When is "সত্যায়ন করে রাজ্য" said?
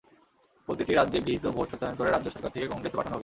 1.71-2.27